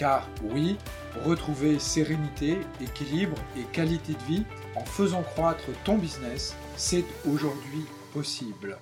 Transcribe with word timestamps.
Car 0.00 0.26
oui, 0.54 0.78
retrouver 1.26 1.78
sérénité, 1.78 2.56
équilibre 2.82 3.36
et 3.54 3.64
qualité 3.70 4.14
de 4.14 4.32
vie 4.32 4.44
en 4.74 4.82
faisant 4.82 5.22
croître 5.22 5.66
ton 5.84 5.98
business, 5.98 6.56
c'est 6.74 7.04
aujourd'hui 7.30 7.84
possible. 8.14 8.78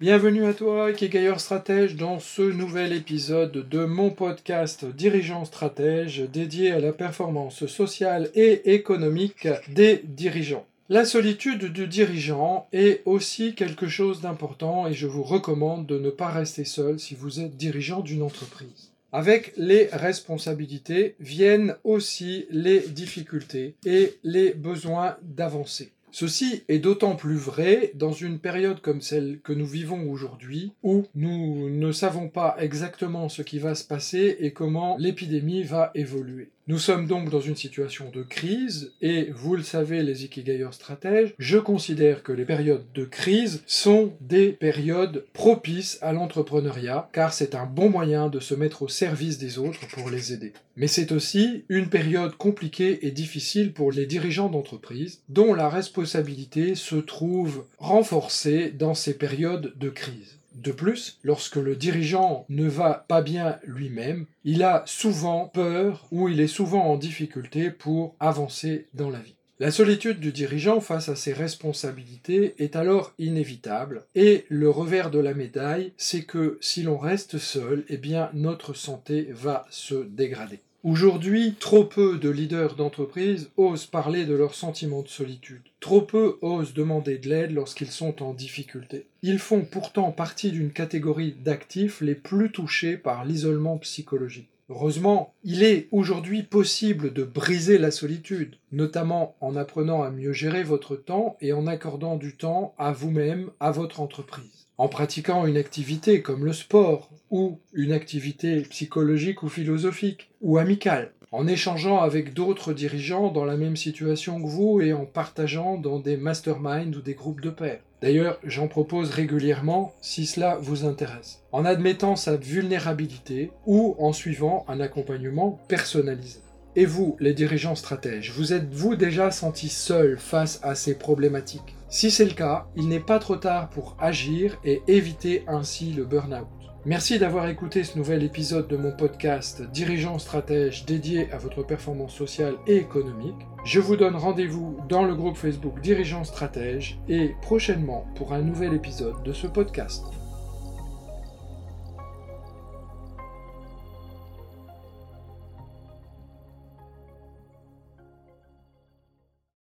Bienvenue 0.00 0.44
à 0.44 0.54
toi, 0.54 0.92
Kegailleur 0.92 1.38
Stratège, 1.38 1.94
dans 1.94 2.18
ce 2.18 2.42
nouvel 2.42 2.92
épisode 2.92 3.68
de 3.68 3.84
mon 3.84 4.10
podcast 4.10 4.84
Dirigeant 4.84 5.44
Stratège 5.44 6.18
dédié 6.32 6.72
à 6.72 6.80
la 6.80 6.92
performance 6.92 7.64
sociale 7.66 8.30
et 8.34 8.74
économique 8.74 9.46
des 9.68 10.02
dirigeants. 10.02 10.66
La 10.88 11.04
solitude 11.04 11.66
du 11.66 11.86
dirigeant 11.86 12.66
est 12.72 13.02
aussi 13.04 13.54
quelque 13.54 13.86
chose 13.86 14.20
d'important 14.20 14.88
et 14.88 14.94
je 14.94 15.06
vous 15.06 15.22
recommande 15.22 15.86
de 15.86 16.00
ne 16.00 16.10
pas 16.10 16.30
rester 16.30 16.64
seul 16.64 16.98
si 16.98 17.14
vous 17.14 17.38
êtes 17.38 17.56
dirigeant 17.56 18.00
d'une 18.00 18.24
entreprise. 18.24 18.90
Avec 19.12 19.52
les 19.56 19.86
responsabilités 19.86 21.16
viennent 21.18 21.76
aussi 21.82 22.46
les 22.50 22.80
difficultés 22.80 23.74
et 23.86 24.18
les 24.22 24.52
besoins 24.52 25.16
d'avancer. 25.22 25.92
Ceci 26.10 26.64
est 26.68 26.78
d'autant 26.78 27.16
plus 27.16 27.36
vrai 27.36 27.92
dans 27.94 28.12
une 28.12 28.38
période 28.38 28.80
comme 28.80 29.00
celle 29.00 29.40
que 29.40 29.52
nous 29.52 29.66
vivons 29.66 30.10
aujourd'hui, 30.10 30.72
où 30.82 31.04
nous 31.14 31.68
ne 31.70 31.92
savons 31.92 32.28
pas 32.28 32.56
exactement 32.58 33.28
ce 33.28 33.42
qui 33.42 33.58
va 33.58 33.74
se 33.74 33.84
passer 33.84 34.36
et 34.40 34.52
comment 34.52 34.96
l'épidémie 34.98 35.62
va 35.62 35.90
évoluer. 35.94 36.50
Nous 36.68 36.78
sommes 36.78 37.06
donc 37.06 37.30
dans 37.30 37.40
une 37.40 37.56
situation 37.56 38.10
de 38.10 38.22
crise 38.22 38.92
et 39.00 39.30
vous 39.34 39.56
le 39.56 39.62
savez 39.62 40.02
les 40.02 40.24
Ikigayers 40.24 40.72
stratèges, 40.72 41.32
je 41.38 41.56
considère 41.56 42.22
que 42.22 42.30
les 42.30 42.44
périodes 42.44 42.84
de 42.94 43.06
crise 43.06 43.62
sont 43.66 44.12
des 44.20 44.52
périodes 44.52 45.24
propices 45.32 45.96
à 46.02 46.12
l'entrepreneuriat 46.12 47.08
car 47.14 47.32
c'est 47.32 47.54
un 47.54 47.64
bon 47.64 47.88
moyen 47.88 48.28
de 48.28 48.38
se 48.38 48.54
mettre 48.54 48.82
au 48.82 48.88
service 48.88 49.38
des 49.38 49.58
autres 49.58 49.88
pour 49.88 50.10
les 50.10 50.34
aider. 50.34 50.52
Mais 50.76 50.88
c'est 50.88 51.10
aussi 51.10 51.64
une 51.70 51.88
période 51.88 52.36
compliquée 52.36 53.06
et 53.06 53.12
difficile 53.12 53.72
pour 53.72 53.90
les 53.90 54.04
dirigeants 54.04 54.50
d'entreprise 54.50 55.22
dont 55.30 55.54
la 55.54 55.70
responsabilité 55.70 56.74
se 56.74 56.96
trouve 56.96 57.64
renforcée 57.78 58.74
dans 58.78 58.92
ces 58.92 59.14
périodes 59.14 59.72
de 59.78 59.88
crise. 59.88 60.37
De 60.58 60.72
plus, 60.72 61.20
lorsque 61.22 61.54
le 61.54 61.76
dirigeant 61.76 62.44
ne 62.48 62.66
va 62.66 63.06
pas 63.06 63.22
bien 63.22 63.60
lui-même, 63.64 64.26
il 64.42 64.64
a 64.64 64.82
souvent 64.86 65.46
peur 65.46 66.08
ou 66.10 66.28
il 66.28 66.40
est 66.40 66.48
souvent 66.48 66.84
en 66.86 66.96
difficulté 66.96 67.70
pour 67.70 68.16
avancer 68.18 68.88
dans 68.92 69.08
la 69.08 69.20
vie. 69.20 69.36
La 69.60 69.70
solitude 69.70 70.18
du 70.18 70.32
dirigeant 70.32 70.80
face 70.80 71.08
à 71.08 71.14
ses 71.14 71.32
responsabilités 71.32 72.56
est 72.58 72.74
alors 72.74 73.14
inévitable 73.18 74.06
et 74.16 74.46
le 74.48 74.68
revers 74.68 75.12
de 75.12 75.20
la 75.20 75.32
médaille, 75.32 75.92
c'est 75.96 76.24
que 76.24 76.58
si 76.60 76.82
l'on 76.82 76.98
reste 76.98 77.38
seul, 77.38 77.84
eh 77.88 77.96
bien 77.96 78.30
notre 78.34 78.74
santé 78.74 79.28
va 79.30 79.64
se 79.70 79.94
dégrader. 79.94 80.60
Aujourd'hui, 80.84 81.56
trop 81.58 81.82
peu 81.82 82.18
de 82.18 82.28
leaders 82.28 82.76
d'entreprise 82.76 83.50
osent 83.56 83.86
parler 83.86 84.24
de 84.26 84.34
leur 84.34 84.54
sentiment 84.54 85.02
de 85.02 85.08
solitude. 85.08 85.62
Trop 85.80 86.02
peu 86.02 86.38
osent 86.40 86.72
demander 86.72 87.18
de 87.18 87.28
l'aide 87.28 87.50
lorsqu'ils 87.50 87.90
sont 87.90 88.22
en 88.22 88.32
difficulté. 88.32 89.06
Ils 89.22 89.40
font 89.40 89.62
pourtant 89.62 90.12
partie 90.12 90.52
d'une 90.52 90.70
catégorie 90.70 91.34
d'actifs 91.44 92.00
les 92.00 92.14
plus 92.14 92.52
touchés 92.52 92.96
par 92.96 93.24
l'isolement 93.24 93.76
psychologique. 93.78 94.50
Heureusement, 94.68 95.34
il 95.42 95.64
est 95.64 95.88
aujourd'hui 95.90 96.44
possible 96.44 97.12
de 97.12 97.24
briser 97.24 97.78
la 97.78 97.90
solitude, 97.90 98.54
notamment 98.70 99.34
en 99.40 99.56
apprenant 99.56 100.04
à 100.04 100.10
mieux 100.10 100.32
gérer 100.32 100.62
votre 100.62 100.94
temps 100.94 101.36
et 101.40 101.52
en 101.52 101.66
accordant 101.66 102.16
du 102.16 102.36
temps 102.36 102.74
à 102.78 102.92
vous-même, 102.92 103.50
à 103.58 103.72
votre 103.72 104.00
entreprise 104.00 104.67
en 104.78 104.88
pratiquant 104.88 105.44
une 105.46 105.56
activité 105.56 106.22
comme 106.22 106.44
le 106.44 106.52
sport, 106.52 107.10
ou 107.30 107.58
une 107.74 107.92
activité 107.92 108.62
psychologique 108.62 109.42
ou 109.42 109.48
philosophique, 109.48 110.30
ou 110.40 110.56
amicale, 110.56 111.12
en 111.32 111.46
échangeant 111.46 112.00
avec 112.00 112.32
d'autres 112.32 112.72
dirigeants 112.72 113.30
dans 113.30 113.44
la 113.44 113.56
même 113.56 113.76
situation 113.76 114.40
que 114.40 114.48
vous 114.48 114.80
et 114.80 114.92
en 114.92 115.04
partageant 115.04 115.76
dans 115.76 115.98
des 115.98 116.16
masterminds 116.16 116.96
ou 116.96 117.02
des 117.02 117.14
groupes 117.14 117.40
de 117.40 117.50
pairs. 117.50 117.80
D'ailleurs, 118.00 118.38
j'en 118.44 118.68
propose 118.68 119.10
régulièrement 119.10 119.92
si 120.00 120.24
cela 120.24 120.56
vous 120.60 120.84
intéresse, 120.84 121.42
en 121.50 121.64
admettant 121.64 122.14
sa 122.14 122.36
vulnérabilité 122.36 123.50
ou 123.66 123.96
en 123.98 124.12
suivant 124.12 124.64
un 124.68 124.78
accompagnement 124.78 125.60
personnalisé. 125.66 126.38
Et 126.76 126.86
vous, 126.86 127.16
les 127.18 127.34
dirigeants 127.34 127.74
stratèges, 127.74 128.30
vous 128.30 128.52
êtes-vous 128.52 128.94
déjà 128.94 129.32
senti 129.32 129.68
seul 129.68 130.16
face 130.16 130.60
à 130.62 130.76
ces 130.76 130.96
problématiques? 130.96 131.74
Si 131.90 132.10
c'est 132.10 132.26
le 132.26 132.34
cas, 132.34 132.66
il 132.76 132.88
n'est 132.88 133.00
pas 133.00 133.18
trop 133.18 133.36
tard 133.36 133.70
pour 133.70 133.96
agir 133.98 134.58
et 134.62 134.82
éviter 134.88 135.44
ainsi 135.48 135.92
le 135.94 136.04
burn-out. 136.04 136.46
Merci 136.84 137.18
d'avoir 137.18 137.48
écouté 137.48 137.82
ce 137.82 137.96
nouvel 137.96 138.22
épisode 138.22 138.68
de 138.68 138.76
mon 138.76 138.92
podcast 138.92 139.62
Dirigeants 139.72 140.18
stratège 140.18 140.84
dédié 140.84 141.30
à 141.32 141.38
votre 141.38 141.62
performance 141.62 142.14
sociale 142.14 142.56
et 142.66 142.76
économique. 142.76 143.46
Je 143.64 143.80
vous 143.80 143.96
donne 143.96 144.16
rendez-vous 144.16 144.76
dans 144.88 145.04
le 145.04 145.14
groupe 145.14 145.36
Facebook 145.36 145.80
Dirigeants 145.80 146.24
stratège 146.24 147.00
et 147.08 147.34
prochainement 147.40 148.06
pour 148.16 148.34
un 148.34 148.42
nouvel 148.42 148.74
épisode 148.74 149.22
de 149.22 149.32
ce 149.32 149.46
podcast. 149.46 150.04